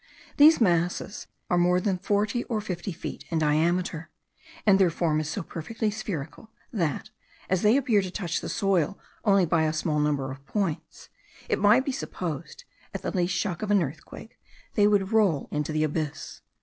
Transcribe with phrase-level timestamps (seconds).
[0.37, 4.09] These masses are more than forty or fifty feet in diameter;
[4.65, 7.11] and their form is so perfectly spherical, that,
[7.51, 11.09] as they appear to touch the soil only by a small number of points,
[11.49, 12.63] it might be supposed,
[12.95, 14.39] at the least shock of an earthquake,
[14.73, 16.41] they would roll into the abyss.